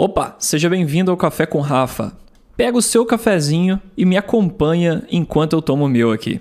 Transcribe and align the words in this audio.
Opa, 0.00 0.36
seja 0.38 0.70
bem-vindo 0.70 1.10
ao 1.10 1.16
Café 1.16 1.44
com 1.44 1.58
Rafa. 1.58 2.16
Pega 2.56 2.78
o 2.78 2.80
seu 2.80 3.04
cafezinho 3.04 3.82
e 3.96 4.04
me 4.04 4.16
acompanha 4.16 5.02
enquanto 5.10 5.54
eu 5.54 5.60
tomo 5.60 5.86
o 5.86 5.88
meu 5.88 6.12
aqui. 6.12 6.40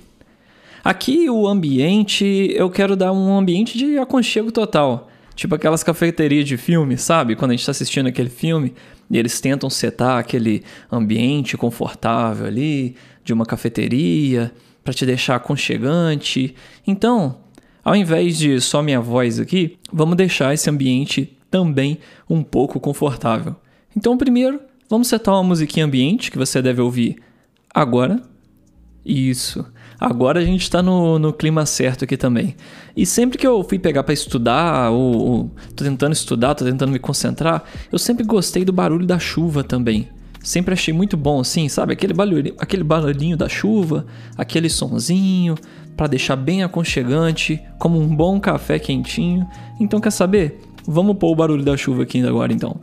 Aqui 0.83 1.28
o 1.28 1.47
ambiente, 1.47 2.54
eu 2.54 2.70
quero 2.70 2.96
dar 2.96 3.12
um 3.12 3.35
ambiente 3.35 3.75
de 3.75 3.97
aconchego 3.97 4.51
total. 4.51 5.09
Tipo 5.33 5.55
aquelas 5.55 5.81
cafeterias 5.83 6.46
de 6.46 6.55
filme, 6.55 6.99
sabe? 6.99 7.35
Quando 7.35 7.49
a 7.49 7.54
gente 7.55 7.62
está 7.62 7.71
assistindo 7.71 8.05
aquele 8.05 8.29
filme 8.29 8.75
e 9.09 9.17
eles 9.17 9.42
tentam 9.42 9.71
setar 9.71 10.19
aquele 10.19 10.63
ambiente 10.92 11.58
confortável 11.58 12.46
ali, 12.46 12.96
de 13.24 13.33
uma 13.33 13.44
cafeteria, 13.44 14.51
para 14.83 14.94
te 14.94 15.03
deixar 15.03 15.35
aconchegante. 15.35 16.53
Então, 16.85 17.39
ao 17.84 17.95
invés 17.95 18.38
de 18.38 18.62
só 18.62 18.84
minha 18.84 19.02
voz 19.02 19.39
aqui, 19.39 19.80
vamos 19.91 20.16
deixar 20.16 20.53
esse 20.53 20.70
ambiente 20.70 21.35
também 21.50 22.00
um 22.30 22.44
pouco 22.44 22.80
confortável. 22.80 23.55
Então, 23.96 24.18
primeiro, 24.18 24.59
vamos 24.90 25.08
setar 25.08 25.34
uma 25.36 25.44
musiquinha 25.44 25.86
ambiente 25.86 26.32
que 26.32 26.38
você 26.38 26.62
deve 26.62 26.82
ouvir 26.82 27.18
agora. 27.74 28.22
Isso. 29.05 29.66
Agora 30.00 30.40
a 30.40 30.46
gente 30.46 30.62
está 30.62 30.84
no, 30.84 31.18
no 31.18 31.34
clima 31.34 31.66
certo 31.66 32.04
aqui 32.04 32.18
também. 32.18 32.55
E 32.96 33.05
sempre 33.05 33.38
que 33.38 33.48
eu 33.48 33.64
fui 33.64 33.80
pegar 33.80 34.04
para 34.04 34.14
estudar, 34.14 34.91
ou, 34.91 35.16
ou 35.16 35.52
tô 35.76 35.84
tentando 35.84 36.14
estudar, 36.14 36.54
tô 36.54 36.66
tentando 36.66 36.91
me 36.91 37.00
concentrar, 37.00 37.64
eu 37.91 37.98
sempre 37.98 38.24
gostei 38.24 38.64
do 38.64 38.74
barulho 38.74 39.08
da 39.08 39.18
chuva 39.18 39.64
também. 39.64 40.10
Sempre 40.44 40.74
achei 40.74 40.94
muito 40.94 41.18
bom, 41.18 41.40
assim, 41.40 41.68
sabe? 41.68 41.94
Aquele 41.94 42.14
barulhinho, 42.14 42.55
aquele 42.60 42.84
barulhinho 42.84 43.36
da 43.36 43.50
chuva, 43.50 44.05
aquele 44.38 44.70
sonzinho, 44.70 45.55
para 45.96 46.08
deixar 46.08 46.36
bem 46.36 46.64
aconchegante, 46.64 47.60
como 47.80 48.00
um 48.00 48.16
bom 48.16 48.40
café 48.40 48.77
quentinho. 48.77 49.48
Então, 49.80 50.00
quer 50.00 50.12
saber? 50.12 50.62
Vamos 50.88 51.18
pôr 51.18 51.32
o 51.32 51.36
barulho 51.36 51.66
da 51.66 51.76
chuva 51.76 52.04
aqui 52.04 52.26
agora 52.26 52.54
então. 52.54 52.80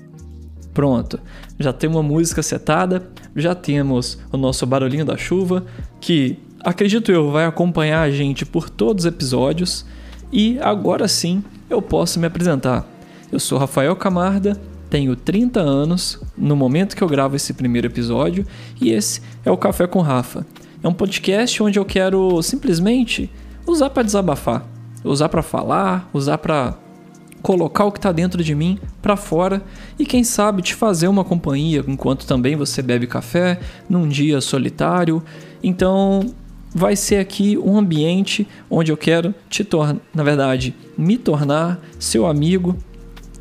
Pronto, 0.75 1.19
já 1.59 1.73
tem 1.73 1.89
uma 1.89 2.03
música 2.03 2.43
setada, 2.43 3.09
já 3.35 3.55
temos 3.55 4.19
o 4.31 4.37
nosso 4.37 4.67
barulhinho 4.67 5.05
da 5.05 5.17
chuva, 5.17 5.65
que 6.01 6.37
acredito 6.61 7.11
eu 7.11 7.31
vai 7.31 7.47
acompanhar 7.47 8.03
a 8.03 8.11
gente 8.11 8.45
por 8.45 8.69
todos 8.69 9.05
os 9.05 9.09
episódios. 9.09 9.87
E 10.31 10.59
agora 10.61 11.09
sim 11.09 11.43
eu 11.71 11.81
posso 11.81 12.21
me 12.21 12.27
apresentar. 12.27 12.87
Eu 13.33 13.41
sou 13.41 13.57
Rafael 13.57 13.97
Camarda, 13.97 14.61
tenho 14.91 15.17
30 15.17 15.61
anos 15.61 16.21
no 16.37 16.55
momento 16.55 16.95
que 16.95 17.03
eu 17.03 17.09
gravo 17.09 17.37
esse 17.37 17.55
primeiro 17.55 17.87
episódio 17.87 18.47
e 18.81 18.91
esse 18.91 19.23
é 19.45 19.51
o 19.51 19.57
Café 19.57 19.87
com 19.87 20.01
Rafa. 20.01 20.45
É 20.83 20.89
um 20.89 20.93
podcast 20.93 21.63
onde 21.63 21.79
eu 21.79 21.85
quero 21.85 22.43
simplesmente 22.43 23.31
usar 23.67 23.91
para 23.91 24.03
desabafar, 24.03 24.67
usar 25.03 25.29
para 25.29 25.43
falar, 25.43 26.11
usar 26.13 26.39
para 26.39 26.84
colocar 27.45 27.85
o 27.85 27.93
que 27.93 27.99
está 27.99 28.11
dentro 28.11 28.43
de 28.43 28.55
mim 28.55 28.79
para 29.03 29.17
fora 29.17 29.63
e 29.99 30.07
quem 30.07 30.25
sabe 30.25 30.63
te 30.63 30.75
fazer 30.75 31.09
uma 31.09 31.23
companhia 31.23 31.85
enquanto 31.87 32.27
também 32.27 32.57
você 32.57 32.81
bebe 32.81 33.07
café 33.07 33.61
num 33.87 34.09
dia 34.09 34.41
solitário. 34.41 35.23
Então, 35.63 36.33
vai 36.75 36.97
ser 36.97 37.17
aqui 37.17 37.59
um 37.59 37.77
ambiente 37.77 38.49
onde 38.71 38.91
eu 38.91 38.97
quero 38.97 39.35
te 39.51 39.63
tornar, 39.63 40.01
na 40.15 40.23
verdade, 40.23 40.75
me 40.97 41.19
tornar 41.19 41.79
seu 41.99 42.25
amigo 42.25 42.79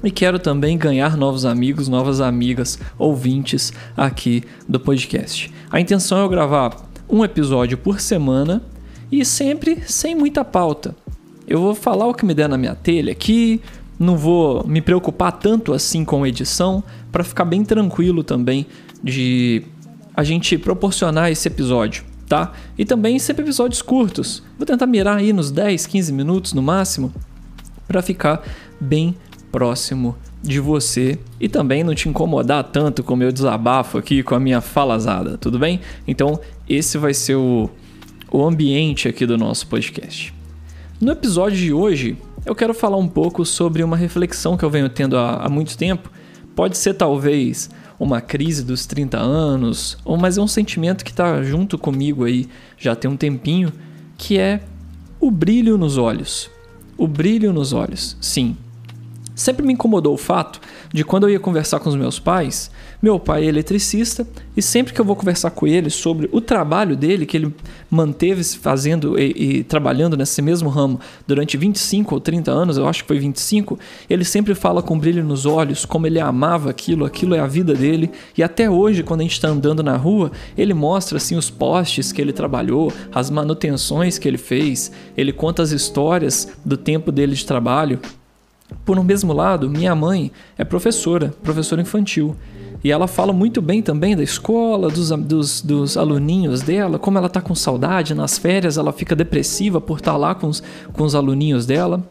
e 0.04 0.12
quero 0.12 0.38
também 0.38 0.78
ganhar 0.78 1.16
novos 1.16 1.46
amigos, 1.46 1.88
novas 1.88 2.20
amigas, 2.20 2.78
ouvintes 3.00 3.72
aqui 3.96 4.44
do 4.68 4.81
podcast. 4.81 5.50
A 5.72 5.80
intenção 5.80 6.18
é 6.18 6.24
eu 6.24 6.30
gravar 6.30 6.76
um 7.09 7.24
episódio 7.24 7.78
por 7.78 8.02
semana 8.02 8.62
e 9.09 9.24
sempre 9.24 9.81
sem 9.88 10.14
muita 10.14 10.44
pauta. 10.44 10.94
Eu 11.48 11.62
vou 11.62 11.74
falar 11.74 12.08
o 12.08 12.14
que 12.14 12.26
me 12.26 12.34
der 12.34 12.50
na 12.50 12.58
minha 12.58 12.76
telha 12.76 13.12
aqui, 13.12 13.62
não 13.99 14.17
vou 14.17 14.66
me 14.67 14.81
preocupar 14.81 15.31
tanto 15.31 15.73
assim 15.73 16.03
com 16.03 16.25
edição 16.25 16.83
para 17.11 17.23
ficar 17.23 17.45
bem 17.45 17.63
tranquilo 17.63 18.23
também 18.23 18.66
de 19.03 19.63
a 20.16 20.23
gente 20.23 20.58
proporcionar 20.58 21.31
esse 21.31 21.47
episódio, 21.47 22.03
tá? 22.27 22.53
E 22.77 22.85
também 22.85 23.17
sempre 23.19 23.44
episódios 23.44 23.81
curtos. 23.81 24.44
Vou 24.58 24.66
tentar 24.66 24.85
mirar 24.85 25.18
aí 25.18 25.34
nos 25.34 25.51
10, 25.51 25.88
15 25.88 26.13
minutos 26.13 26.53
no 26.53 26.62
máximo 26.62 27.13
para 27.88 28.01
ficar 28.01 28.44
bem 28.79 29.16
próximo 29.51 30.16
de 30.41 30.59
você 30.59 31.18
e 31.39 31.47
também 31.47 31.84
não 31.84 31.95
te 31.95 32.09
incomodar 32.09 32.63
tanto 32.66 33.01
com 33.03 33.13
o 33.13 33.18
meu 33.18 33.31
desabafo 33.31 33.97
aqui, 33.97 34.22
com 34.22 34.35
a 34.35 34.39
minha 34.39 34.59
falazada, 34.59 35.38
tudo 35.38 35.57
bem? 35.57 35.79
Então, 36.07 36.39
esse 36.68 36.97
vai 36.97 37.13
ser 37.13 37.35
o, 37.35 37.69
o 38.31 38.44
ambiente 38.44 39.07
aqui 39.07 39.25
do 39.25 39.38
nosso 39.38 39.68
podcast. 39.68 40.34
No 41.00 41.12
episódio 41.12 41.57
de 41.57 41.72
hoje, 41.73 42.18
eu 42.46 42.54
quero 42.54 42.74
falar 42.74 42.98
um 42.98 43.08
pouco 43.08 43.46
sobre 43.46 43.84
uma 43.84 43.96
reflexão 43.96 44.58
que 44.58 44.64
eu 44.66 44.70
venho 44.70 44.90
tendo 44.90 45.18
há, 45.18 45.46
há 45.46 45.50
muito 45.50 45.78
tempo. 45.78 46.09
Pode 46.56 46.78
ser 46.78 46.94
talvez 46.94 47.70
uma 48.00 48.22
crise 48.22 48.64
dos 48.64 48.86
30 48.86 49.18
anos, 49.18 49.98
ou 50.04 50.18
mas 50.18 50.38
é 50.38 50.42
um 50.42 50.48
sentimento 50.48 51.04
que 51.04 51.12
está 51.12 51.42
junto 51.42 51.78
comigo 51.78 52.26
aí 52.26 52.48
já 52.78 52.96
tem 52.96 53.09
um 53.09 53.18
tempinho, 53.18 53.72
que 54.18 54.38
é 54.38 54.62
o 55.20 55.31
brilho 55.31 55.78
nos 55.78 55.98
olhos. 55.98 56.50
O 56.98 57.08
brilho 57.08 57.54
nos 57.54 57.74
olhos. 57.74 58.18
Sim, 58.20 58.58
Sempre 59.35 59.66
me 59.66 59.73
incomodou 59.73 60.13
o 60.13 60.17
fato 60.17 60.61
de 60.94 61.03
quando 61.03 61.23
eu 61.23 61.29
ia 61.31 61.39
conversar 61.39 61.79
com 61.79 61.89
os 61.89 61.95
meus 61.95 62.19
pais, 62.19 62.69
meu 63.01 63.19
pai 63.19 63.44
é 63.44 63.47
eletricista 63.47 64.27
e 64.55 64.61
sempre 64.61 64.94
que 64.94 65.01
eu 65.01 65.03
vou 65.05 65.16
conversar 65.16 65.49
com 65.51 65.66
ele 65.66 65.89
sobre 65.89 66.29
o 66.31 66.39
trabalho 66.39 66.95
dele, 66.95 67.25
que 67.25 67.35
ele 67.35 67.53
manteve 67.89 68.44
fazendo 68.44 69.19
e, 69.19 69.59
e, 69.59 69.63
trabalhando 69.63 70.16
nesse 70.16 70.41
mesmo 70.41 70.69
ramo 70.69 70.99
durante 71.27 71.57
25 71.57 72.13
ou 72.16 72.21
30 72.21 72.51
anos, 72.51 72.77
eu 72.77 72.88
acho 72.88 73.01
que 73.01 73.07
foi 73.07 73.19
25, 73.19 73.77
ele 74.09 74.23
sempre 74.23 74.53
fala 74.53 74.81
com 74.81 74.97
brilho 74.97 75.23
nos 75.23 75.45
olhos, 75.45 75.83
como 75.83 76.05
ele 76.05 76.19
amava 76.19 76.69
aquilo, 76.69 77.03
aquilo 77.03 77.33
é 77.35 77.39
a 77.39 77.47
vida 77.47 77.73
dele. 77.73 78.11
E 78.38 78.44
até 78.44 78.69
hoje, 78.69 79.03
quando 79.03 79.21
a 79.21 79.23
gente 79.23 79.33
está 79.33 79.50
andando 79.50 79.81
na 79.81 79.97
rua, 79.97 80.31
ele 80.57 80.73
mostra 80.73 81.17
assim 81.17 81.35
os 81.35 81.50
postes 81.50 82.11
que 82.11 82.21
ele 82.21 82.31
trabalhou, 82.31 82.94
as 83.11 83.29
manutenções 83.29 84.17
que 84.17 84.27
ele 84.27 84.38
fez, 84.38 84.91
ele 85.17 85.33
conta 85.33 85.61
as 85.61 85.71
histórias 85.71 86.47
do 86.63 86.77
tempo 86.77 87.11
dele 87.11 87.35
de 87.35 87.45
trabalho. 87.45 88.00
Por 88.85 89.00
um 89.00 89.03
mesmo 89.03 89.34
lado, 89.34 89.69
minha 89.69 89.95
mãe 89.95 90.31
é 90.57 90.63
professora, 90.63 91.34
professora 91.41 91.81
infantil. 91.81 92.35
E 92.84 92.91
ela 92.91 93.07
fala 93.07 93.31
muito 93.31 93.61
bem 93.61 93.81
também 93.81 94.16
da 94.16 94.23
escola, 94.23 94.89
dos, 94.89 95.09
dos, 95.09 95.61
dos 95.61 95.95
aluninhos 95.95 96.61
dela, 96.61 97.00
como 97.00 97.17
ela 97.17 97.28
está 97.28 97.39
com 97.39 97.56
saudade 97.56 98.13
nas 98.13 98.38
férias, 98.38 98.78
ela 98.78 98.91
fica 98.91 99.16
depressiva 99.16 99.79
por 99.79 100.00
estar 100.00 100.12
tá 100.12 100.17
lá 100.17 100.35
com 100.35 100.47
os, 100.47 100.62
com 100.91 101.03
os 101.03 101.16
aluninhos 101.16 101.66
dela. 101.66 102.03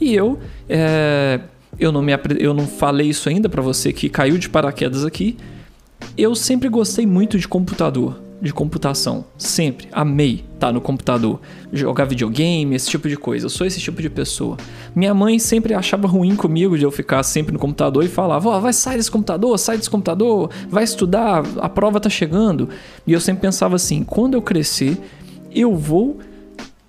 E 0.00 0.14
eu, 0.14 0.38
é, 0.66 1.40
eu, 1.78 1.92
não 1.92 2.00
me, 2.00 2.12
eu 2.38 2.54
não 2.54 2.66
falei 2.66 3.08
isso 3.08 3.28
ainda 3.28 3.50
para 3.50 3.60
você 3.60 3.92
que 3.92 4.08
caiu 4.08 4.38
de 4.38 4.48
paraquedas 4.48 5.04
aqui. 5.04 5.36
Eu 6.16 6.34
sempre 6.34 6.70
gostei 6.70 7.06
muito 7.06 7.38
de 7.38 7.46
computador 7.46 8.18
de 8.44 8.52
computação. 8.52 9.24
Sempre. 9.38 9.88
Amei 9.90 10.44
estar 10.54 10.70
no 10.70 10.80
computador. 10.80 11.40
Jogar 11.72 12.04
videogame, 12.04 12.76
esse 12.76 12.90
tipo 12.90 13.08
de 13.08 13.16
coisa. 13.16 13.46
Eu 13.46 13.50
sou 13.50 13.66
esse 13.66 13.80
tipo 13.80 14.00
de 14.02 14.10
pessoa. 14.10 14.56
Minha 14.94 15.14
mãe 15.14 15.38
sempre 15.38 15.74
achava 15.74 16.06
ruim 16.06 16.36
comigo 16.36 16.78
de 16.78 16.84
eu 16.84 16.90
ficar 16.90 17.22
sempre 17.22 17.52
no 17.52 17.58
computador 17.58 18.04
e 18.04 18.08
falava: 18.08 18.50
Ó, 18.50 18.56
oh, 18.56 18.60
vai 18.60 18.72
sair 18.72 18.98
desse 18.98 19.10
computador, 19.10 19.58
sai 19.58 19.78
desse 19.78 19.90
computador, 19.90 20.50
vai 20.68 20.84
estudar, 20.84 21.42
a 21.58 21.68
prova 21.68 21.98
tá 21.98 22.10
chegando. 22.10 22.68
E 23.06 23.12
eu 23.12 23.20
sempre 23.20 23.42
pensava 23.42 23.76
assim: 23.76 24.04
quando 24.04 24.34
eu 24.34 24.42
crescer, 24.42 24.98
eu 25.50 25.74
vou 25.74 26.18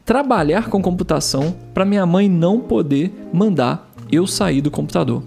trabalhar 0.04 0.70
com 0.70 0.82
computação 0.82 1.56
para 1.74 1.86
minha 1.86 2.06
mãe 2.06 2.30
não 2.30 2.60
poder 2.60 3.12
mandar 3.34 3.92
eu 4.12 4.28
sair 4.28 4.62
do 4.62 4.70
computador. 4.70 5.24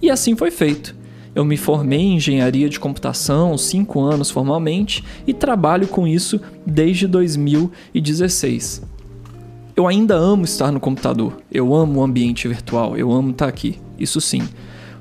E 0.00 0.10
assim 0.10 0.34
foi 0.34 0.50
feito. 0.50 0.97
Eu 1.38 1.44
me 1.44 1.56
formei 1.56 2.00
em 2.00 2.16
engenharia 2.16 2.68
de 2.68 2.80
computação, 2.80 3.56
cinco 3.56 4.00
anos 4.00 4.28
formalmente, 4.28 5.04
e 5.24 5.32
trabalho 5.32 5.86
com 5.86 6.04
isso 6.04 6.40
desde 6.66 7.06
2016. 7.06 8.82
Eu 9.76 9.86
ainda 9.86 10.16
amo 10.16 10.42
estar 10.42 10.72
no 10.72 10.80
computador, 10.80 11.34
eu 11.48 11.72
amo 11.72 12.00
o 12.00 12.02
ambiente 12.02 12.48
virtual, 12.48 12.96
eu 12.96 13.12
amo 13.12 13.30
estar 13.30 13.46
aqui, 13.46 13.78
isso 13.96 14.20
sim. 14.20 14.48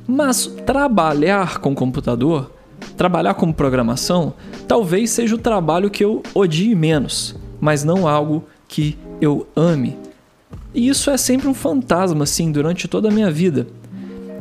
Mas 0.07 0.45
trabalhar 0.63 1.57
com 1.57 1.73
computador, 1.73 2.51
trabalhar 2.95 3.33
com 3.33 3.51
programação, 3.51 4.35
talvez 4.67 5.09
seja 5.09 5.33
o 5.33 5.39
trabalho 5.39 5.89
que 5.89 6.05
eu 6.05 6.21
odie 6.35 6.75
menos, 6.75 7.35
mas 7.59 7.83
não 7.83 8.07
algo 8.07 8.45
que 8.67 8.95
eu 9.19 9.47
ame. 9.55 9.97
E 10.71 10.87
isso 10.87 11.09
é 11.09 11.17
sempre 11.17 11.47
um 11.47 11.53
fantasma, 11.55 12.25
assim, 12.25 12.51
durante 12.51 12.87
toda 12.87 13.07
a 13.07 13.11
minha 13.11 13.31
vida 13.31 13.65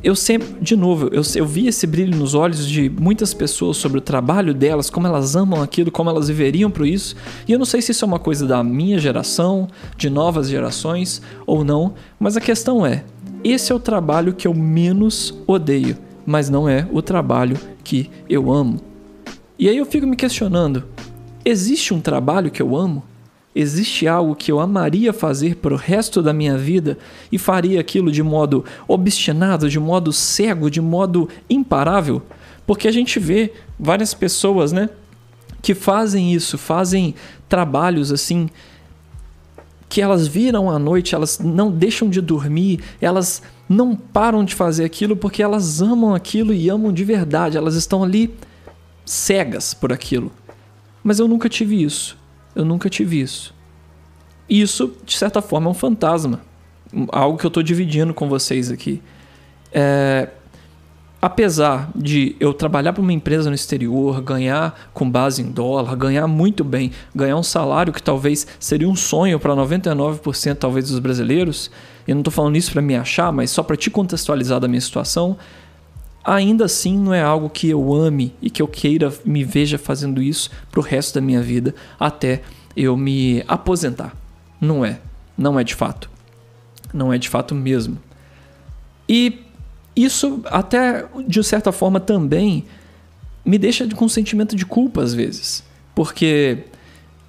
eu 0.03 0.15
sempre, 0.15 0.49
de 0.61 0.77
novo, 0.77 1.09
eu, 1.13 1.23
eu 1.35 1.47
vi 1.47 1.67
esse 1.67 1.87
brilho 1.87 2.17
nos 2.17 2.35
olhos 2.35 2.67
de 2.67 2.89
muitas 2.89 3.33
pessoas 3.35 3.77
sobre 3.77 3.99
o 3.99 4.01
trabalho 4.01 4.55
delas, 4.55 4.91
como 4.91 5.07
elas 5.07 5.35
amam 5.35 5.63
aquilo, 5.63 5.91
como 5.91 6.11
elas 6.11 6.29
viveriam 6.29 6.71
por 6.71 6.87
isso. 6.87 7.17
E 7.47 7.53
eu 7.53 7.59
não 7.59 7.67
sei 7.67 7.83
se 7.83 7.93
isso 7.93 8.05
é 8.05 8.09
uma 8.09 8.19
coisa 8.19 8.47
da 8.47 8.63
minha 8.63 8.99
geração, 8.99 9.69
de 9.97 10.09
novas 10.11 10.49
gerações 10.49 11.23
ou 11.47 11.65
não, 11.65 11.95
mas 12.19 12.37
a 12.37 12.41
questão 12.41 12.87
é: 12.87 13.05
esse 13.43 13.73
é 13.73 13.75
o 13.75 13.81
trabalho 13.81 14.35
que 14.35 14.47
eu 14.47 14.55
menos 14.55 15.35
odeio, 15.47 15.97
mas 16.25 16.51
não 16.51 16.69
é 16.69 16.87
o 16.93 17.01
trabalho 17.01 17.57
que 17.83 18.11
eu 18.29 18.53
amo. 18.53 18.81
E 19.59 19.69
aí 19.69 19.77
eu 19.77 19.87
fico 19.87 20.07
me 20.07 20.17
questionando: 20.17 20.85
existe 21.45 21.95
um 21.95 22.01
trabalho 22.01 22.51
que 22.51 22.63
eu 22.63 22.77
amo? 22.77 23.03
Existe 23.59 24.07
algo 24.07 24.37
que 24.37 24.53
eu 24.53 24.61
amaria 24.61 25.15
fazer 25.15 25.57
para 25.57 25.73
o 25.73 25.79
resto 25.79 26.21
da 26.21 26.31
minha 26.31 26.59
vida 26.59 26.99
e 27.33 27.39
faria 27.39 27.81
aquilo 27.81 28.13
de 28.13 28.23
modo 28.23 28.63
obstinado, 28.87 29.71
de 29.71 29.81
modo 29.81 30.13
cego, 30.13 30.71
de 30.71 30.79
modo 30.79 31.27
imparável? 31.49 32.21
Porque 32.67 32.87
a 32.87 32.93
gente 32.93 33.19
vê 33.19 33.55
várias 33.81 34.13
pessoas, 34.13 34.73
né, 34.73 34.91
que 35.63 35.75
fazem 35.75 36.35
isso, 36.35 36.59
fazem 36.59 37.15
trabalhos 37.49 38.13
assim 38.13 38.51
que 39.89 40.03
elas 40.03 40.27
viram 40.27 40.71
à 40.71 40.79
noite, 40.79 41.15
elas 41.15 41.39
não 41.39 41.71
deixam 41.71 42.11
de 42.11 42.21
dormir, 42.21 42.81
elas 43.01 43.43
não 43.67 43.97
param 43.97 44.45
de 44.45 44.55
fazer 44.55 44.85
aquilo 44.85 45.17
porque 45.17 45.43
elas 45.43 45.81
amam 45.81 46.15
aquilo 46.15 46.53
e 46.53 46.69
amam 46.69 46.93
de 46.93 47.05
verdade, 47.05 47.57
elas 47.57 47.75
estão 47.75 48.05
ali 48.05 48.35
cegas 49.03 49.73
por 49.73 49.95
aquilo. 49.95 50.31
Mas 51.03 51.19
eu 51.19 51.27
nunca 51.27 51.49
tive 51.49 51.83
isso. 51.83 52.19
Eu 52.57 52.65
nunca 52.65 52.89
tive 52.89 53.21
isso. 53.21 53.55
Isso, 54.49 54.97
de 55.05 55.17
certa 55.17 55.43
forma, 55.43 55.69
é 55.69 55.71
um 55.71 55.75
fantasma. 55.75 56.41
Algo 57.13 57.37
que 57.37 57.45
eu 57.45 57.49
estou 57.49 57.63
dividindo 57.63 58.15
com 58.15 58.29
vocês 58.29 58.71
aqui. 58.71 59.03
É, 59.71 60.31
apesar 61.21 61.91
de 61.95 62.35
eu 62.41 62.55
trabalhar 62.55 62.93
para 62.93 63.03
uma 63.03 63.13
empresa 63.13 63.51
no 63.51 63.55
exterior, 63.55 64.23
ganhar 64.23 64.89
com 64.95 65.11
base 65.11 65.43
em 65.43 65.51
dólar, 65.51 65.95
ganhar 65.97 66.27
muito 66.27 66.65
bem, 66.65 66.93
ganhar 67.15 67.37
um 67.37 67.43
salário 67.43 67.93
que 67.93 68.03
talvez 68.03 68.47
seria 68.59 68.89
um 68.89 68.97
sonho 68.97 69.39
para 69.39 69.55
99% 69.55 70.57
talvez 70.57 70.89
dos 70.89 70.99
brasileiros, 70.99 71.71
eu 72.07 72.15
não 72.15 72.21
estou 72.21 72.33
falando 72.33 72.57
isso 72.57 72.73
para 72.73 72.81
me 72.81 72.97
achar, 72.97 73.33
mas 73.33 73.51
só 73.51 73.63
para 73.63 73.77
te 73.77 73.91
contextualizar 73.91 74.61
da 74.61 74.69
minha 74.69 74.81
situação, 74.81 75.37
ainda 76.27 76.65
assim 76.65 76.99
não 76.99 77.15
é 77.15 77.23
algo 77.23 77.49
que 77.49 77.71
eu 77.71 77.95
ame 77.95 78.35
e 78.43 78.51
que 78.51 78.61
eu 78.61 78.67
queira 78.67 79.13
me 79.25 79.45
veja 79.45 79.79
fazendo 79.79 80.21
isso 80.21 80.51
para 80.73 80.81
o 80.81 80.83
resto 80.83 81.15
da 81.15 81.21
minha 81.21 81.41
vida 81.41 81.73
até 81.99 82.43
eu 82.77 82.97
me 82.97 83.45
aposentar. 83.47 84.15
Não 84.61 84.85
é, 84.85 84.99
não 85.39 85.59
é 85.59 85.63
de 85.63 85.75
fato. 85.75 86.11
Não 86.93 87.13
é 87.13 87.19
de 87.19 87.29
fato 87.29 87.55
mesmo. 87.55 87.99
E 89.09 89.41
isso 89.95 90.41
até 90.47 91.07
de 91.27 91.43
certa 91.45 91.71
forma 91.71 92.01
também 92.01 92.65
me 93.45 93.57
deixa 93.57 93.89
com 93.95 94.07
um 94.07 94.09
sentimento 94.09 94.57
de 94.57 94.67
culpa 94.67 95.03
às 95.03 95.15
vezes, 95.15 95.63
porque 95.95 96.65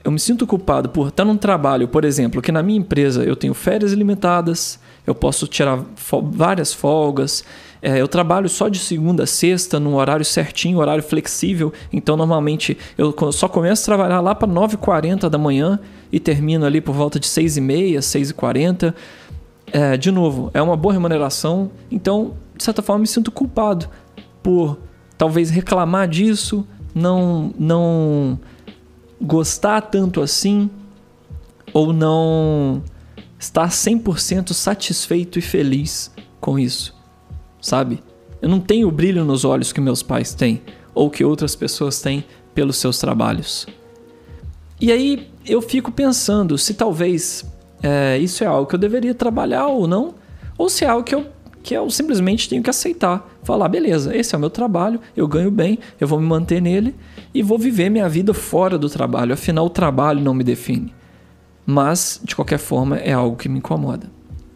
eu 0.03 0.11
me 0.11 0.19
sinto 0.19 0.47
culpado 0.47 0.89
por 0.89 1.09
estar 1.09 1.23
num 1.23 1.37
trabalho, 1.37 1.87
por 1.87 2.03
exemplo, 2.03 2.41
que 2.41 2.51
na 2.51 2.63
minha 2.63 2.79
empresa 2.79 3.23
eu 3.23 3.35
tenho 3.35 3.53
férias 3.53 3.93
ilimitadas, 3.93 4.79
eu 5.07 5.15
posso 5.15 5.47
tirar 5.47 5.83
várias 6.31 6.73
folgas, 6.73 7.43
é, 7.81 8.01
eu 8.01 8.07
trabalho 8.07 8.49
só 8.49 8.67
de 8.67 8.79
segunda 8.79 9.23
a 9.23 9.27
sexta, 9.27 9.79
num 9.79 9.95
horário 9.95 10.25
certinho, 10.25 10.79
horário 10.79 11.03
flexível. 11.03 11.71
Então, 11.93 12.17
normalmente, 12.17 12.77
eu 12.97 13.15
só 13.31 13.47
começo 13.47 13.83
a 13.83 13.95
trabalhar 13.95 14.19
lá 14.19 14.35
para 14.35 14.47
9h40 14.47 15.29
da 15.29 15.37
manhã 15.37 15.79
e 16.11 16.19
termino 16.19 16.65
ali 16.65 16.81
por 16.81 16.93
volta 16.93 17.19
de 17.19 17.27
6h30, 17.27 17.99
6h40. 17.99 18.93
É, 19.71 19.95
de 19.95 20.11
novo, 20.11 20.49
é 20.53 20.61
uma 20.61 20.75
boa 20.75 20.93
remuneração. 20.93 21.71
Então, 21.91 22.33
de 22.55 22.63
certa 22.63 22.81
forma, 22.81 23.01
me 23.01 23.07
sinto 23.07 23.31
culpado 23.31 23.87
por 24.41 24.77
talvez 25.17 25.49
reclamar 25.49 26.07
disso, 26.07 26.65
não, 26.95 27.53
não 27.57 28.39
gostar 29.21 29.81
tanto 29.81 30.21
assim, 30.21 30.69
ou 31.73 31.93
não 31.93 32.81
estar 33.39 33.67
100% 33.69 34.53
satisfeito 34.53 35.39
e 35.39 35.41
feliz 35.41 36.11
com 36.39 36.57
isso, 36.57 36.95
sabe? 37.61 38.03
Eu 38.41 38.49
não 38.49 38.59
tenho 38.59 38.87
o 38.87 38.91
brilho 38.91 39.25
nos 39.25 39.43
olhos 39.43 39.71
que 39.71 39.81
meus 39.81 40.03
pais 40.03 40.33
têm, 40.33 40.61
ou 40.93 41.09
que 41.09 41.23
outras 41.23 41.55
pessoas 41.55 42.01
têm 42.01 42.23
pelos 42.53 42.77
seus 42.77 42.97
trabalhos. 42.99 43.67
E 44.79 44.91
aí 44.91 45.27
eu 45.45 45.61
fico 45.61 45.91
pensando 45.91 46.57
se 46.57 46.73
talvez 46.73 47.45
é, 47.81 48.17
isso 48.17 48.43
é 48.43 48.47
algo 48.47 48.67
que 48.67 48.75
eu 48.75 48.79
deveria 48.79 49.13
trabalhar 49.13 49.67
ou 49.67 49.87
não, 49.87 50.15
ou 50.57 50.69
se 50.69 50.85
é 50.85 50.87
algo 50.87 51.03
que 51.03 51.15
eu 51.15 51.25
que 51.67 51.73
eu 51.73 51.89
simplesmente 51.89 52.47
tenho 52.47 52.63
que 52.63 52.69
aceitar. 52.69 53.29
Falar, 53.43 53.67
beleza, 53.67 54.15
esse 54.15 54.33
é 54.33 54.37
o 54.37 54.39
meu 54.39 54.49
trabalho, 54.49 55.01
eu 55.17 55.27
ganho 55.27 55.51
bem, 55.51 55.77
eu 55.99 56.07
vou 56.07 56.17
me 56.17 56.25
manter 56.25 56.61
nele 56.61 56.95
e 57.33 57.43
vou 57.43 57.59
viver 57.59 57.89
minha 57.89 58.07
vida 58.07 58.33
fora 58.33 58.77
do 58.77 58.89
trabalho. 58.89 59.33
Afinal, 59.33 59.65
o 59.65 59.69
trabalho 59.69 60.21
não 60.21 60.33
me 60.33 60.45
define. 60.45 60.93
Mas, 61.67 62.19
de 62.23 62.35
qualquer 62.35 62.57
forma, 62.57 62.97
é 62.97 63.13
algo 63.13 63.35
que 63.35 63.47
me 63.47 63.59
incomoda. 63.59 64.09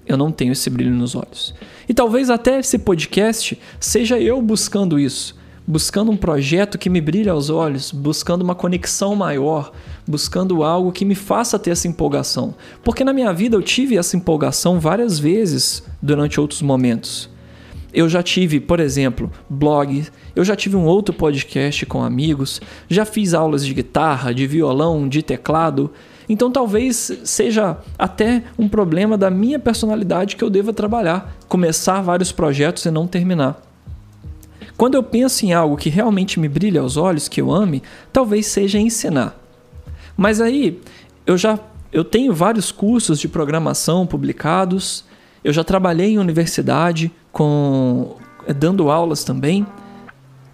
Eu 0.07 0.17
não 0.17 0.31
tenho 0.31 0.53
esse 0.53 0.69
brilho 0.69 0.95
nos 0.95 1.13
olhos. 1.13 1.53
E 1.87 1.93
talvez 1.93 2.29
até 2.29 2.59
esse 2.59 2.79
podcast 2.79 3.59
seja 3.79 4.19
eu 4.19 4.41
buscando 4.41 4.97
isso 4.97 5.39
buscando 5.71 6.11
um 6.11 6.17
projeto 6.17 6.77
que 6.77 6.89
me 6.89 6.99
brilhe 6.99 7.29
aos 7.29 7.49
olhos, 7.49 7.91
buscando 7.91 8.41
uma 8.41 8.55
conexão 8.55 9.15
maior, 9.15 9.71
buscando 10.07 10.63
algo 10.63 10.91
que 10.91 11.05
me 11.05 11.15
faça 11.15 11.59
ter 11.59 11.71
essa 11.71 11.87
empolgação. 11.87 12.53
Porque 12.83 13.03
na 13.03 13.13
minha 13.13 13.31
vida 13.31 13.55
eu 13.55 13.61
tive 13.61 13.97
essa 13.97 14.17
empolgação 14.17 14.79
várias 14.79 15.19
vezes 15.19 15.83
durante 16.01 16.41
outros 16.41 16.61
momentos. 16.61 17.29
Eu 17.93 18.07
já 18.07 18.23
tive, 18.23 18.59
por 18.59 18.79
exemplo, 18.79 19.31
blog, 19.49 20.05
eu 20.35 20.43
já 20.43 20.55
tive 20.55 20.77
um 20.77 20.85
outro 20.85 21.13
podcast 21.13 21.85
com 21.85 22.03
amigos, 22.03 22.61
já 22.89 23.05
fiz 23.05 23.33
aulas 23.33 23.65
de 23.65 23.73
guitarra, 23.73 24.33
de 24.33 24.47
violão, 24.47 25.07
de 25.07 25.21
teclado. 25.21 25.91
Então 26.27 26.51
talvez 26.51 27.11
seja 27.23 27.77
até 27.97 28.43
um 28.57 28.67
problema 28.67 29.17
da 29.17 29.29
minha 29.29 29.59
personalidade 29.59 30.35
que 30.35 30.43
eu 30.43 30.49
deva 30.49 30.73
trabalhar, 30.73 31.35
começar 31.47 32.01
vários 32.01 32.31
projetos 32.31 32.85
e 32.85 32.91
não 32.91 33.07
terminar. 33.07 33.61
Quando 34.77 34.95
eu 34.95 35.03
penso 35.03 35.45
em 35.45 35.53
algo 35.53 35.77
que 35.77 35.89
realmente 35.89 36.39
me 36.39 36.47
brilha 36.47 36.81
aos 36.81 36.97
olhos, 36.97 37.27
que 37.27 37.39
eu 37.39 37.51
ame, 37.51 37.83
talvez 38.11 38.47
seja 38.47 38.79
ensinar. 38.79 39.37
Mas 40.17 40.41
aí 40.41 40.79
eu 41.25 41.37
já 41.37 41.59
eu 41.91 42.05
tenho 42.05 42.33
vários 42.33 42.71
cursos 42.71 43.19
de 43.19 43.27
programação 43.27 44.07
publicados, 44.07 45.03
eu 45.43 45.51
já 45.51 45.63
trabalhei 45.63 46.13
em 46.13 46.19
universidade 46.19 47.11
com 47.31 48.15
eh, 48.47 48.53
dando 48.53 48.89
aulas 48.89 49.23
também, 49.23 49.67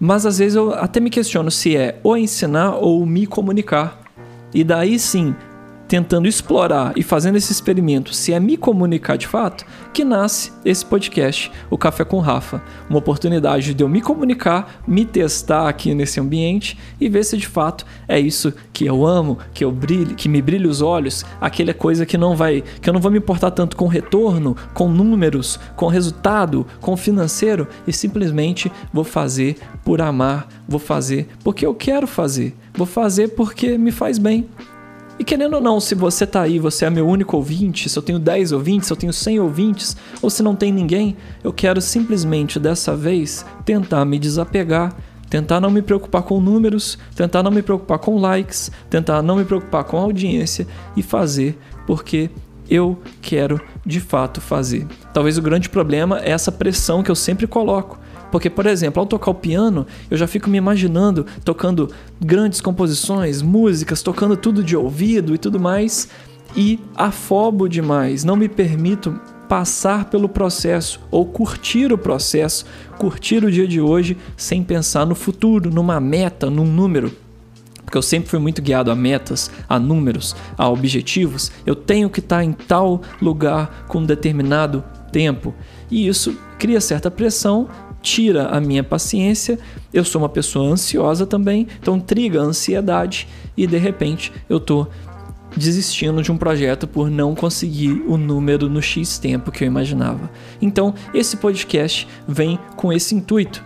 mas 0.00 0.26
às 0.26 0.38
vezes 0.38 0.56
eu 0.56 0.74
até 0.74 1.00
me 1.00 1.10
questiono 1.10 1.50
se 1.50 1.76
é 1.76 2.00
ou 2.02 2.16
ensinar 2.16 2.76
ou 2.76 3.04
me 3.06 3.26
comunicar. 3.26 4.00
E 4.52 4.64
daí 4.64 4.98
sim, 4.98 5.34
tentando 5.88 6.28
explorar 6.28 6.92
e 6.94 7.02
fazendo 7.02 7.36
esse 7.36 7.50
experimento, 7.50 8.12
se 8.12 8.34
é 8.34 8.38
me 8.38 8.58
comunicar 8.58 9.16
de 9.16 9.26
fato, 9.26 9.64
que 9.92 10.04
nasce 10.04 10.52
esse 10.62 10.84
podcast, 10.84 11.50
o 11.70 11.78
Café 11.78 12.04
com 12.04 12.20
Rafa. 12.20 12.62
Uma 12.90 12.98
oportunidade 12.98 13.72
de 13.72 13.82
eu 13.82 13.88
me 13.88 14.02
comunicar, 14.02 14.82
me 14.86 15.06
testar 15.06 15.66
aqui 15.66 15.94
nesse 15.94 16.20
ambiente 16.20 16.78
e 17.00 17.08
ver 17.08 17.24
se 17.24 17.38
de 17.38 17.46
fato 17.46 17.86
é 18.06 18.20
isso 18.20 18.52
que 18.72 18.84
eu 18.84 19.06
amo, 19.06 19.38
que 19.54 19.64
eu 19.64 19.72
brilho, 19.72 20.14
que 20.14 20.28
me 20.28 20.42
brilha 20.42 20.68
os 20.68 20.82
olhos, 20.82 21.24
aquela 21.40 21.72
coisa 21.72 22.04
que 22.04 22.18
não 22.18 22.36
vai, 22.36 22.62
que 22.82 22.88
eu 22.88 22.92
não 22.92 23.00
vou 23.00 23.10
me 23.10 23.18
importar 23.18 23.50
tanto 23.50 23.74
com 23.74 23.86
retorno, 23.86 24.54
com 24.74 24.88
números, 24.90 25.58
com 25.74 25.86
resultado, 25.86 26.66
com 26.80 26.96
financeiro 26.96 27.66
e 27.86 27.92
simplesmente 27.92 28.70
vou 28.92 29.04
fazer 29.04 29.56
por 29.84 30.02
amar, 30.02 30.46
vou 30.68 30.78
fazer 30.78 31.28
porque 31.42 31.64
eu 31.64 31.74
quero 31.74 32.06
fazer, 32.06 32.54
vou 32.74 32.86
fazer 32.86 33.28
porque 33.28 33.78
me 33.78 33.90
faz 33.90 34.18
bem. 34.18 34.46
E 35.18 35.24
querendo 35.24 35.54
ou 35.54 35.60
não, 35.60 35.80
se 35.80 35.94
você 35.94 36.24
tá 36.24 36.42
aí, 36.42 36.58
você 36.58 36.84
é 36.84 36.90
meu 36.90 37.06
único 37.06 37.36
ouvinte, 37.36 37.88
se 37.88 37.98
eu 37.98 38.02
tenho 38.02 38.20
10 38.20 38.52
ouvintes, 38.52 38.86
se 38.86 38.92
eu 38.92 38.96
tenho 38.96 39.12
100 39.12 39.40
ouvintes, 39.40 39.96
ou 40.22 40.30
se 40.30 40.42
não 40.42 40.54
tem 40.54 40.72
ninguém, 40.72 41.16
eu 41.42 41.52
quero 41.52 41.80
simplesmente 41.80 42.60
dessa 42.60 42.94
vez 42.94 43.44
tentar 43.64 44.04
me 44.04 44.18
desapegar, 44.18 44.94
tentar 45.28 45.60
não 45.60 45.70
me 45.70 45.82
preocupar 45.82 46.22
com 46.22 46.40
números, 46.40 46.98
tentar 47.16 47.42
não 47.42 47.50
me 47.50 47.62
preocupar 47.62 47.98
com 47.98 48.18
likes, 48.18 48.70
tentar 48.88 49.20
não 49.20 49.36
me 49.36 49.44
preocupar 49.44 49.82
com 49.84 49.96
audiência 49.96 50.66
e 50.96 51.02
fazer 51.02 51.58
porque 51.84 52.30
eu 52.70 52.98
quero 53.20 53.60
de 53.84 53.98
fato 53.98 54.40
fazer. 54.40 54.86
Talvez 55.12 55.38
o 55.38 55.42
grande 55.42 55.68
problema 55.68 56.20
é 56.20 56.30
essa 56.30 56.52
pressão 56.52 57.02
que 57.02 57.10
eu 57.10 57.16
sempre 57.16 57.46
coloco. 57.46 57.98
Porque, 58.30 58.50
por 58.50 58.66
exemplo, 58.66 59.00
ao 59.00 59.06
tocar 59.06 59.30
o 59.30 59.34
piano, 59.34 59.86
eu 60.10 60.16
já 60.16 60.26
fico 60.26 60.50
me 60.50 60.58
imaginando 60.58 61.24
tocando 61.44 61.90
grandes 62.20 62.60
composições, 62.60 63.40
músicas, 63.42 64.02
tocando 64.02 64.36
tudo 64.36 64.62
de 64.62 64.76
ouvido 64.76 65.34
e 65.34 65.38
tudo 65.38 65.58
mais, 65.58 66.08
e 66.56 66.78
afobo 66.94 67.68
demais, 67.68 68.24
não 68.24 68.36
me 68.36 68.48
permito 68.48 69.18
passar 69.48 70.04
pelo 70.06 70.28
processo 70.28 71.00
ou 71.10 71.24
curtir 71.24 71.92
o 71.92 71.98
processo, 71.98 72.66
curtir 72.98 73.44
o 73.44 73.50
dia 73.50 73.66
de 73.66 73.80
hoje 73.80 74.16
sem 74.36 74.62
pensar 74.62 75.06
no 75.06 75.14
futuro, 75.14 75.70
numa 75.70 75.98
meta, 75.98 76.50
num 76.50 76.66
número. 76.66 77.12
Porque 77.82 77.96
eu 77.96 78.02
sempre 78.02 78.28
fui 78.28 78.38
muito 78.38 78.60
guiado 78.60 78.90
a 78.90 78.94
metas, 78.94 79.50
a 79.66 79.78
números, 79.78 80.36
a 80.58 80.68
objetivos. 80.68 81.50
Eu 81.64 81.74
tenho 81.74 82.10
que 82.10 82.20
estar 82.20 82.44
em 82.44 82.52
tal 82.52 83.00
lugar 83.22 83.86
com 83.88 84.00
um 84.00 84.04
determinado 84.04 84.84
tempo. 85.10 85.54
E 85.90 86.06
isso 86.06 86.36
cria 86.58 86.82
certa 86.82 87.10
pressão 87.10 87.66
tira 88.02 88.48
a 88.48 88.60
minha 88.60 88.84
paciência. 88.84 89.58
Eu 89.92 90.04
sou 90.04 90.22
uma 90.22 90.28
pessoa 90.28 90.70
ansiosa 90.70 91.26
também, 91.26 91.66
então 91.80 91.98
triga 91.98 92.40
a 92.40 92.44
ansiedade 92.44 93.28
e 93.56 93.66
de 93.66 93.78
repente 93.78 94.32
eu 94.48 94.60
tô 94.60 94.86
desistindo 95.56 96.22
de 96.22 96.30
um 96.30 96.36
projeto 96.36 96.86
por 96.86 97.10
não 97.10 97.34
conseguir 97.34 98.02
o 98.06 98.16
número 98.16 98.68
no 98.68 98.82
X 98.82 99.18
tempo 99.18 99.50
que 99.50 99.64
eu 99.64 99.66
imaginava. 99.66 100.30
Então, 100.60 100.94
esse 101.14 101.36
podcast 101.36 102.06
vem 102.26 102.58
com 102.76 102.92
esse 102.92 103.14
intuito 103.14 103.64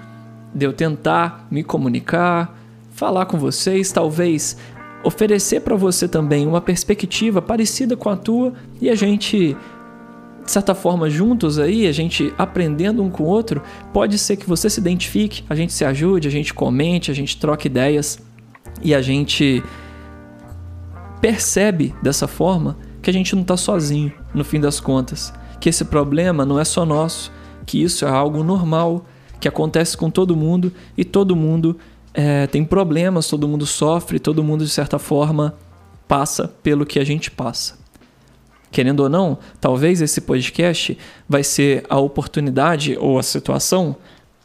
de 0.55 0.65
eu 0.65 0.73
tentar 0.73 1.47
me 1.51 1.63
comunicar, 1.63 2.59
falar 2.93 3.27
com 3.27 3.39
vocês, 3.39 3.91
talvez 3.91 4.57
oferecer 5.05 5.61
para 5.61 5.75
você 5.75 6.07
também 6.07 6.47
uma 6.47 6.61
perspectiva 6.61 7.43
parecida 7.43 7.97
com 7.97 8.09
a 8.09 8.17
tua 8.17 8.53
e 8.81 8.89
a 8.89 8.95
gente 8.95 9.57
de 10.45 10.51
certa 10.51 10.75
forma, 10.75 11.09
juntos 11.09 11.59
aí, 11.59 11.87
a 11.87 11.93
gente 11.93 12.33
aprendendo 12.37 13.03
um 13.03 13.11
com 13.11 13.23
o 13.23 13.27
outro, 13.27 13.63
pode 13.93 14.19
ser 14.19 14.37
que 14.37 14.49
você 14.49 14.69
se 14.69 14.81
identifique, 14.81 15.45
a 15.49 15.55
gente 15.55 15.73
se 15.73 15.85
ajude, 15.85 16.27
a 16.27 16.31
gente 16.31 16.53
comente, 16.53 17.11
a 17.11 17.15
gente 17.15 17.37
troque 17.37 17.69
ideias 17.69 18.19
e 18.83 18.95
a 18.95 19.01
gente 19.01 19.63
percebe 21.21 21.95
dessa 22.03 22.27
forma 22.27 22.77
que 23.01 23.09
a 23.09 23.13
gente 23.13 23.35
não 23.35 23.43
está 23.43 23.57
sozinho, 23.57 24.13
no 24.35 24.45
fim 24.45 24.61
das 24.61 24.81
contas, 24.81 25.33
que 25.61 25.69
esse 25.69 25.85
problema 25.85 26.45
não 26.45 26.59
é 26.59 26.65
só 26.65 26.85
nosso, 26.85 27.33
que 27.65 27.83
isso 27.83 28.05
é 28.05 28.11
algo 28.11 28.43
normal, 28.43 29.07
que 29.41 29.49
acontece 29.49 29.97
com 29.97 30.11
todo 30.11 30.37
mundo 30.37 30.73
e 30.97 31.05
todo 31.05 31.37
mundo 31.37 31.79
é, 32.15 32.47
tem 32.47 32.65
problemas, 32.65 33.29
todo 33.29 33.49
mundo 33.49 33.67
sofre, 33.67 34.19
todo 34.19 34.43
mundo 34.43 34.65
de 34.65 34.71
certa 34.71 34.99
forma 34.99 35.55
passa 36.07 36.49
pelo 36.63 36.85
que 36.85 36.99
a 36.99 37.05
gente 37.05 37.31
passa. 37.31 37.82
Querendo 38.73 39.01
ou 39.01 39.09
não, 39.09 39.39
talvez 39.61 40.01
esse 40.01 40.21
podcast 40.23 40.99
vai 41.29 41.45
ser 41.45 41.85
a 41.89 42.01
oportunidade 42.01 42.97
ou 42.99 43.19
a 43.19 43.23
situação 43.23 43.95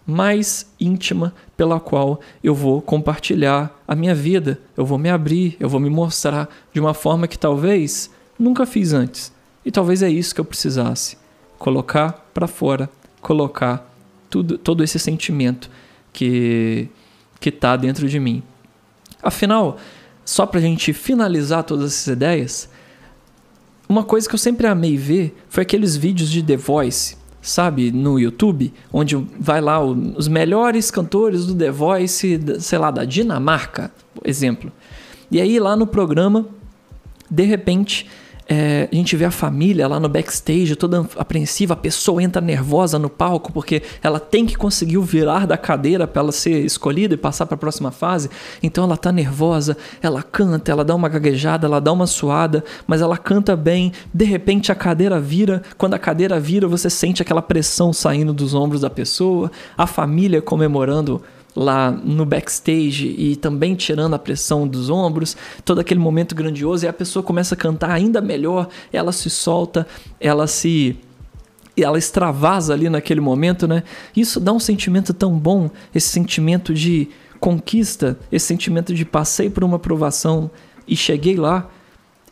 mais 0.05 0.71
íntima 0.79 1.33
pela 1.55 1.79
qual 1.79 2.19
eu 2.43 2.53
vou 2.53 2.81
compartilhar 2.81 3.75
a 3.87 3.95
minha 3.95 4.13
vida, 4.13 4.59
eu 4.75 4.85
vou 4.85 4.97
me 4.97 5.09
abrir, 5.09 5.57
eu 5.59 5.67
vou 5.67 5.79
me 5.79 5.89
mostrar 5.89 6.47
de 6.71 6.79
uma 6.79 6.93
forma 6.93 7.27
que 7.27 7.39
talvez 7.39 8.11
nunca 8.37 8.65
fiz 8.65 8.93
antes. 8.93 9.33
E 9.65 9.71
talvez 9.71 10.03
é 10.03 10.09
isso 10.09 10.35
que 10.35 10.39
eu 10.39 10.45
precisasse, 10.45 11.17
colocar 11.57 12.29
para 12.33 12.47
fora, 12.47 12.89
colocar 13.21 13.89
tudo, 14.29 14.57
todo 14.57 14.83
esse 14.83 14.99
sentimento 14.99 15.69
que 16.13 16.89
que 17.39 17.49
está 17.49 17.75
dentro 17.75 18.07
de 18.09 18.19
mim. 18.19 18.43
Afinal, 19.21 19.77
só 20.25 20.45
para 20.45 20.59
a 20.59 20.63
gente 20.63 20.91
finalizar 20.93 21.63
todas 21.63 21.93
essas 21.93 22.07
ideias, 22.07 22.69
uma 23.89 24.03
coisa 24.03 24.27
que 24.27 24.35
eu 24.35 24.39
sempre 24.39 24.67
amei 24.67 24.97
ver 24.97 25.35
foi 25.49 25.63
aqueles 25.63 25.95
vídeos 25.95 26.29
de 26.29 26.43
The 26.43 26.57
Voice, 26.57 27.15
sabe, 27.41 27.91
no 27.91 28.19
YouTube, 28.19 28.73
onde 28.91 29.15
vai 29.39 29.61
lá 29.61 29.83
os 29.83 30.27
melhores 30.27 30.91
cantores 30.91 31.45
do 31.45 31.55
The 31.55 31.71
Voice, 31.71 32.39
sei 32.59 32.77
lá, 32.77 32.91
da 32.91 33.05
Dinamarca, 33.05 33.91
exemplo. 34.23 34.71
E 35.31 35.39
aí 35.39 35.59
lá 35.59 35.75
no 35.75 35.87
programa, 35.87 36.45
de 37.29 37.43
repente, 37.43 38.09
é, 38.49 38.87
a 38.91 38.95
gente 38.95 39.15
vê 39.15 39.25
a 39.25 39.31
família 39.31 39.87
lá 39.87 39.99
no 39.99 40.07
backstage 40.07 40.75
toda 40.75 41.05
apreensiva, 41.17 41.73
a 41.73 41.77
pessoa 41.77 42.23
entra 42.23 42.41
nervosa 42.41 42.97
no 42.97 43.09
palco 43.09 43.51
porque 43.51 43.81
ela 44.01 44.19
tem 44.19 44.45
que 44.45 44.55
conseguir 44.55 44.97
o 44.97 45.03
virar 45.03 45.45
da 45.45 45.57
cadeira 45.57 46.07
para 46.07 46.21
ela 46.21 46.31
ser 46.31 46.63
escolhida 46.63 47.13
e 47.13 47.17
passar 47.17 47.45
para 47.45 47.55
a 47.55 47.57
próxima 47.57 47.91
fase. 47.91 48.29
Então 48.63 48.83
ela 48.85 48.95
tá 48.95 49.11
nervosa, 49.11 49.75
ela 50.01 50.23
canta, 50.23 50.71
ela 50.71 50.85
dá 50.85 50.95
uma 50.95 51.09
gaguejada, 51.09 51.67
ela 51.67 51.81
dá 51.81 51.91
uma 51.91 52.07
suada, 52.07 52.63
mas 52.85 53.01
ela 53.01 53.17
canta 53.17 53.55
bem. 53.55 53.91
De 54.13 54.23
repente 54.23 54.71
a 54.71 54.75
cadeira 54.75 55.19
vira, 55.19 55.61
quando 55.77 55.95
a 55.95 55.99
cadeira 55.99 56.39
vira, 56.39 56.67
você 56.67 56.89
sente 56.89 57.21
aquela 57.21 57.41
pressão 57.41 57.91
saindo 57.91 58.33
dos 58.33 58.53
ombros 58.53 58.81
da 58.81 58.89
pessoa, 58.89 59.51
a 59.77 59.85
família 59.85 60.41
comemorando 60.41 61.21
lá 61.57 61.89
no 61.89 62.23
backstage 62.23 63.15
e 63.17 63.35
também 63.35 63.73
tirando 63.73 64.13
a 64.13 64.19
pressão 64.19 64.67
dos 64.67 64.91
ombros, 64.91 65.35
todo 65.65 65.79
aquele 65.79 65.99
momento 65.99 66.35
grandioso 66.35 66.85
e 66.85 66.87
a 66.87 66.93
pessoa 66.93 67.23
começa 67.23 67.55
a 67.55 67.57
cantar 67.57 67.89
ainda 67.89 68.21
melhor, 68.21 68.69
ela 68.93 69.11
se 69.11 69.27
solta, 69.27 69.87
ela 70.19 70.45
se 70.45 70.95
ela 71.75 71.97
extravasa 71.97 72.73
ali 72.73 72.89
naquele 72.89 73.21
momento, 73.21 73.67
né? 73.67 73.83
Isso 74.15 74.39
dá 74.39 74.51
um 74.51 74.59
sentimento 74.59 75.13
tão 75.13 75.37
bom, 75.37 75.69
esse 75.93 76.09
sentimento 76.09 76.73
de 76.73 77.07
conquista, 77.39 78.19
esse 78.31 78.45
sentimento 78.45 78.93
de 78.93 79.03
passei 79.03 79.49
por 79.49 79.63
uma 79.63 79.79
provação 79.79 80.49
e 80.87 80.95
cheguei 80.95 81.35
lá. 81.35 81.69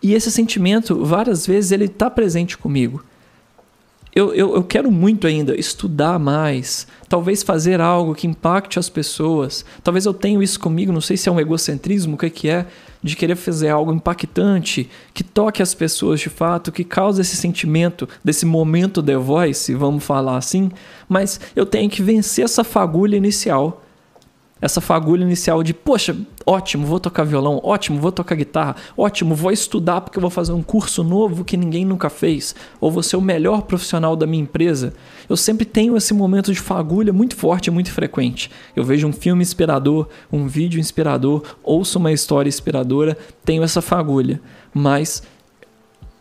E 0.01 0.13
esse 0.13 0.31
sentimento, 0.31 1.03
várias 1.03 1.45
vezes, 1.45 1.71
ele 1.71 1.85
está 1.85 2.09
presente 2.09 2.57
comigo 2.57 3.03
eu, 4.15 4.33
eu, 4.33 4.55
eu 4.55 4.63
quero 4.63 4.89
muito 4.89 5.27
ainda 5.27 5.59
estudar 5.59 6.17
mais, 6.17 6.87
talvez 7.09 7.43
fazer 7.43 7.81
algo 7.81 8.15
que 8.15 8.25
impacte 8.25 8.79
as 8.79 8.87
pessoas. 8.87 9.65
Talvez 9.83 10.05
eu 10.05 10.13
tenha 10.13 10.41
isso 10.41 10.57
comigo, 10.57 10.93
não 10.93 11.01
sei 11.01 11.17
se 11.17 11.27
é 11.27 11.31
um 11.31 11.39
egocentrismo, 11.39 12.15
o 12.15 12.17
que, 12.17 12.29
que 12.29 12.49
é, 12.49 12.65
de 13.03 13.13
querer 13.13 13.35
fazer 13.35 13.67
algo 13.67 13.91
impactante, 13.91 14.89
que 15.13 15.21
toque 15.21 15.61
as 15.61 15.73
pessoas 15.73 16.21
de 16.21 16.29
fato, 16.29 16.71
que 16.71 16.85
cause 16.85 17.21
esse 17.21 17.35
sentimento, 17.35 18.07
desse 18.23 18.45
momento 18.45 19.03
The 19.03 19.17
Voice, 19.17 19.75
vamos 19.75 20.05
falar 20.05 20.37
assim. 20.37 20.71
Mas 21.09 21.39
eu 21.53 21.65
tenho 21.65 21.89
que 21.89 22.01
vencer 22.01 22.45
essa 22.45 22.63
fagulha 22.63 23.17
inicial 23.17 23.84
essa 24.61 24.79
fagulha 24.79 25.23
inicial 25.23 25.61
de, 25.61 25.73
poxa, 25.73 26.15
ótimo, 26.45 26.87
vou 26.87 26.99
tocar 26.99 27.23
violão, 27.25 27.59
ótimo, 27.63 27.99
vou 27.99 28.11
tocar 28.11 28.35
guitarra, 28.35 28.75
ótimo, 28.97 29.35
vou 29.35 29.51
estudar 29.51 29.99
porque 30.01 30.17
eu 30.17 30.21
vou 30.21 30.29
fazer 30.29 30.53
um 30.53 30.63
curso 30.63 31.03
novo 31.03 31.43
que 31.43 31.57
ninguém 31.57 31.83
nunca 31.83 32.09
fez, 32.09 32.55
ou 32.79 32.89
vou 32.89 33.03
ser 33.03 33.17
o 33.17 33.21
melhor 33.21 33.63
profissional 33.63 34.15
da 34.15 34.25
minha 34.25 34.43
empresa. 34.43 34.93
Eu 35.27 35.35
sempre 35.35 35.65
tenho 35.65 35.97
esse 35.97 36.13
momento 36.13 36.53
de 36.53 36.59
fagulha 36.59 37.11
muito 37.11 37.35
forte 37.35 37.67
e 37.67 37.71
muito 37.71 37.91
frequente. 37.91 38.49
Eu 38.75 38.83
vejo 38.83 39.07
um 39.07 39.13
filme 39.13 39.41
inspirador, 39.41 40.07
um 40.31 40.47
vídeo 40.47 40.79
inspirador, 40.79 41.43
ouço 41.61 41.99
uma 41.99 42.13
história 42.13 42.47
inspiradora, 42.47 43.17
tenho 43.43 43.61
essa 43.61 43.81
fagulha, 43.81 44.39
mas 44.73 45.21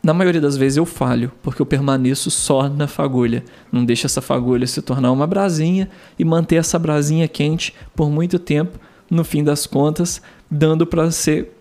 na 0.05 0.13
maioria 0.13 0.41
das 0.41 0.55
vezes 0.55 0.77
eu 0.77 0.85
falho, 0.85 1.33
porque 1.43 1.63
eu 1.63 1.67
permaneço 1.67 2.31
só 2.31 2.69
na 2.69 2.87
fagulha. 2.87 3.43
Não 3.73 3.83
deixo 3.83 4.05
essa 4.07 4.21
fagulha 4.21 4.67
se 4.67 4.83
tornar 4.83 5.11
uma 5.11 5.27
brasinha 5.27 5.89
e 6.19 6.25
manter 6.25 6.57
essa 6.57 6.79
brasinha 6.79 7.27
quente 7.27 7.75
por 7.97 8.11
muito 8.11 8.39
tempo, 8.39 8.79
no 9.11 9.25
fim 9.25 9.43
das 9.43 9.67
contas, 9.67 10.21
dando 10.51 10.87
para 10.87 11.11
ser 11.11 11.53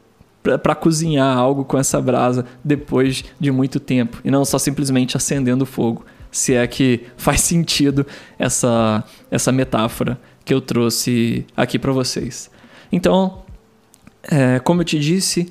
para 0.61 0.75
cozinhar 0.75 1.37
algo 1.37 1.63
com 1.63 1.77
essa 1.77 2.01
brasa 2.01 2.45
depois 2.61 3.23
de 3.39 3.49
muito 3.49 3.79
tempo 3.79 4.19
e 4.25 4.29
não 4.29 4.43
só 4.43 4.59
simplesmente 4.59 5.15
acendendo 5.15 5.65
fogo. 5.65 6.05
Se 6.29 6.53
é 6.53 6.67
que 6.67 7.05
faz 7.15 7.39
sentido 7.39 8.05
essa 8.37 9.05
essa 9.31 9.53
metáfora 9.53 10.19
que 10.43 10.53
eu 10.53 10.59
trouxe 10.59 11.45
aqui 11.55 11.79
para 11.79 11.93
vocês. 11.93 12.51
Então, 12.91 13.43
é, 14.29 14.59
como 14.59 14.81
eu 14.81 14.85
te 14.85 14.99
disse, 14.99 15.47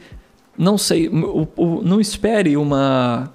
não 0.57 0.77
sei, 0.77 1.09
o, 1.09 1.49
o, 1.57 1.83
não 1.83 2.01
espere 2.01 2.57
uma 2.57 3.33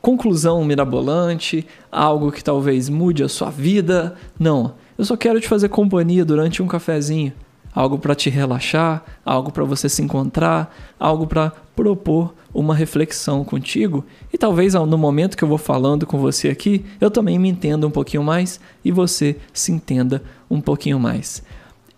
conclusão 0.00 0.64
mirabolante, 0.64 1.66
algo 1.90 2.32
que 2.32 2.42
talvez 2.42 2.88
mude 2.88 3.22
a 3.22 3.28
sua 3.28 3.50
vida. 3.50 4.16
Não, 4.38 4.74
eu 4.98 5.04
só 5.04 5.16
quero 5.16 5.40
te 5.40 5.48
fazer 5.48 5.68
companhia 5.68 6.24
durante 6.24 6.62
um 6.62 6.66
cafezinho, 6.66 7.32
algo 7.74 7.98
para 7.98 8.14
te 8.14 8.28
relaxar, 8.28 9.04
algo 9.24 9.52
para 9.52 9.64
você 9.64 9.88
se 9.88 10.02
encontrar, 10.02 10.74
algo 10.98 11.26
para 11.26 11.52
propor 11.74 12.34
uma 12.54 12.74
reflexão 12.74 13.44
contigo 13.44 14.04
e 14.32 14.36
talvez 14.36 14.74
no 14.74 14.98
momento 14.98 15.36
que 15.36 15.44
eu 15.44 15.48
vou 15.48 15.56
falando 15.56 16.06
com 16.06 16.18
você 16.18 16.48
aqui, 16.48 16.84
eu 17.00 17.10
também 17.10 17.38
me 17.38 17.48
entenda 17.48 17.86
um 17.86 17.90
pouquinho 17.90 18.22
mais 18.22 18.60
e 18.84 18.92
você 18.92 19.36
se 19.54 19.72
entenda 19.72 20.22
um 20.50 20.60
pouquinho 20.60 21.00
mais. 21.00 21.42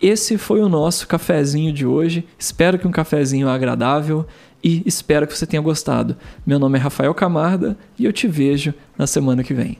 Esse 0.00 0.36
foi 0.36 0.60
o 0.60 0.68
nosso 0.68 1.08
cafezinho 1.08 1.72
de 1.72 1.86
hoje. 1.86 2.26
Espero 2.38 2.78
que 2.78 2.86
um 2.86 2.90
cafezinho 2.90 3.48
agradável 3.48 4.26
e 4.64 4.82
espero 4.86 5.26
que 5.26 5.36
você 5.36 5.46
tenha 5.46 5.62
gostado. 5.62 6.16
Meu 6.46 6.58
nome 6.58 6.78
é 6.78 6.80
Rafael 6.80 7.12
Camarda 7.14 7.76
e 7.98 8.06
eu 8.06 8.12
te 8.12 8.26
vejo 8.26 8.72
na 8.96 9.06
semana 9.06 9.44
que 9.44 9.52
vem. 9.52 9.78